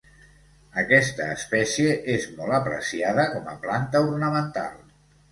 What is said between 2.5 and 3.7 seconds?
apreciada com a